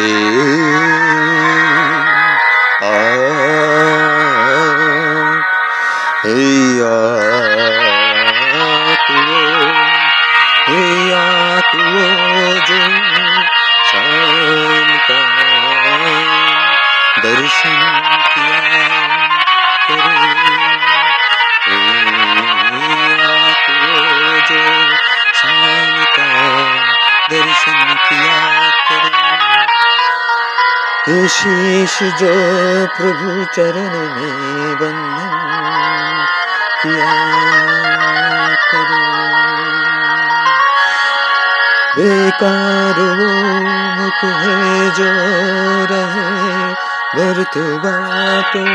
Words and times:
Hey. 0.00 0.49
करे 31.00 31.28
शीश 31.28 32.02
जो 32.02 32.32
प्रभु 32.96 33.44
चरण 33.54 33.92
में 34.14 34.74
बंधन 34.80 36.26
किया 36.82 37.14
करे। 38.72 39.00
बेकार 41.96 43.00
वो 43.00 43.30
मुख 43.96 44.20
है 44.24 44.90
जो 44.90 45.10
रहे 45.90 46.74
व्यर्थ 47.14 47.58
बातों 47.84 48.68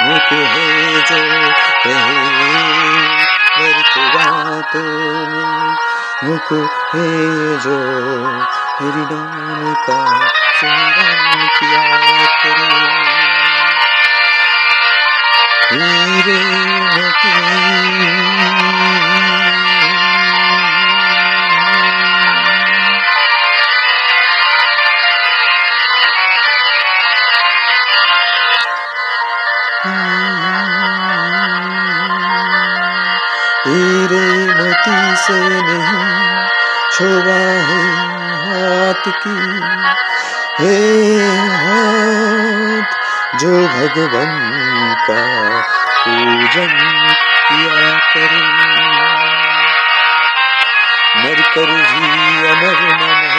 मुख 0.06 0.32
है 0.32 1.00
जो 1.10 1.20
रहे 1.86 2.54
व्यर्थ 3.58 3.98
बातों 4.14 5.95
मुख 6.23 6.51
है 6.93 7.07
जो 7.63 7.77
मेरी 8.81 9.05
नाम 9.11 9.73
का 9.87 9.99
सुमरन 10.59 11.47
किया 11.57 11.85
करे 12.43 12.69
हीरे 15.71 16.39
हीरे 16.93 17.61
छोवा 36.96 37.40
है 37.68 37.80
हाथ 38.42 39.08
की 39.22 39.32
हे 40.60 40.76
हाथ 41.54 42.94
जो 43.40 43.50
भगवान 43.68 44.32
का 45.08 45.20
पूजन 46.04 46.72
किया 47.48 47.98
करे। 48.14 48.40
मर 51.22 51.40
कर 51.54 51.66
भी 51.66 52.48
अमर 52.48 52.80
न 52.92 53.35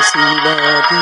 Asila 0.00 0.56
di 0.56 0.96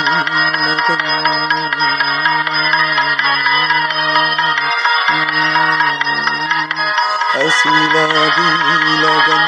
lagan, 8.99 9.45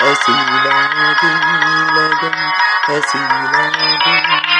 asila 0.00 0.76
di 1.20 1.28
lagan, 1.92 2.36
asila 2.88 3.60
di 3.68 3.92
lagan. 3.92 4.56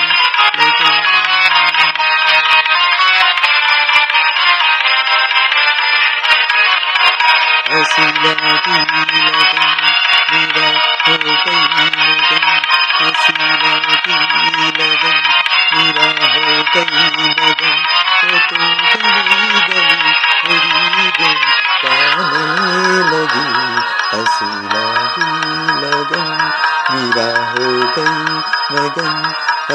हो 27.95 27.95
गई 27.97 28.39
मगन 28.75 29.17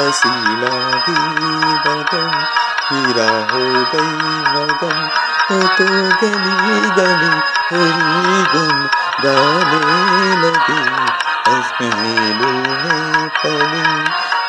आशीर्वादी 0.01 1.17
लगन 1.85 2.31
मेरा 2.91 3.29
हो 3.51 3.63
गई 3.93 4.11
मगन 4.55 4.99
तो 5.49 5.57
गली 6.21 6.79
गली 6.97 7.31
हरी 7.71 8.43
गुन 8.53 8.77
गाने 9.23 9.81
लगी 10.43 10.81
महलों 11.79 12.53
में 12.83 13.29
पली 13.39 13.83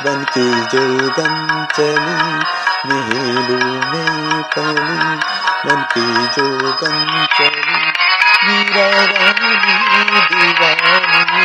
बन 0.04 0.24
के 0.34 0.46
जोगन 0.72 1.36
चली 1.76 2.16
महलों 2.90 3.72
में 3.92 4.42
पली 4.56 4.98
बन 5.66 5.82
के 5.94 6.06
जोगन 6.36 7.26
चली 7.38 7.80
मीरा 8.46 8.88
रानी 9.12 9.54
दीवानी 9.64 11.44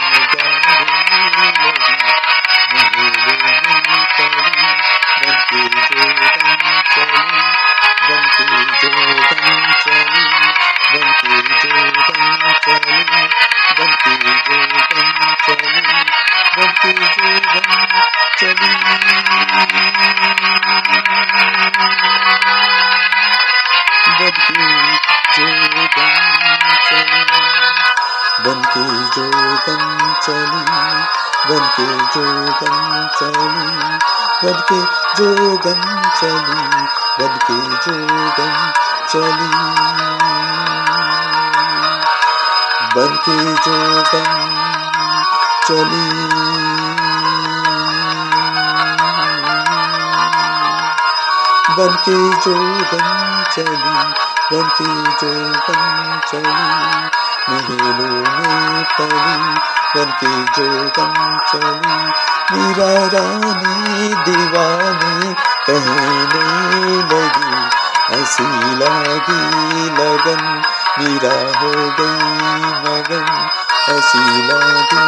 बन 31.49 31.69
के 31.77 31.87
जोगन 31.87 33.09
चली, 33.19 33.67
बन 34.45 34.61
के 34.61 34.79
जोगन 35.15 36.11
चली, 36.21 36.63
बन 37.19 37.37
के 37.37 37.59
जोगन 37.85 38.73
चली। 39.09 39.51
बन 42.97 43.17
के 43.17 43.37
जोगन 43.55 44.45
चली। 45.67 46.35
बन 51.79 51.97
के 51.97 52.41
जोगन 52.41 53.45
चली, 53.53 53.95
बन 54.53 54.69
के 54.69 54.91
जोगन 55.13 56.21
चली। 56.29 57.24
महलों 57.49 58.11
में 58.11 58.85
पड़ी 58.99 59.65
चली 61.51 61.97
मीरा 62.53 62.93
रानी 63.07 64.09
दीवानी, 64.25 65.35
कहने 65.67 66.47
लगी, 67.11 67.51
ऐसी 68.21 68.47
लगी 68.75 69.43
लगन 69.99 70.63
मीरा 70.99 71.37
हो 71.61 71.73
गई 72.01 72.73
मगन 72.85 73.27
ऐसी 73.89 74.25
लगी 74.43 75.05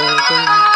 लगन। 0.00 0.75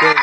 Thank 0.00 0.16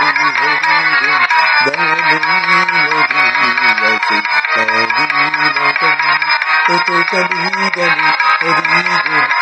you. 9.31 9.37